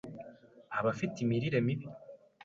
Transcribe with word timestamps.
abafite 0.77 1.15
imirire 1.23 1.59
mibi, 1.67 1.87